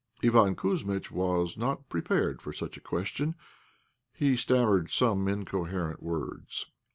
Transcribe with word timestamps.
Iván 0.23 0.55
Kouzmitch 0.57 1.11
was 1.11 1.55
not 1.57 1.87
prepared 1.87 2.41
for 2.41 2.51
such 2.51 2.75
a 2.75 2.81
question; 2.81 3.35
he 4.11 4.35
stammered 4.35 4.89
some 4.89 5.27
incoherent 5.27 6.01
words. 6.01 6.65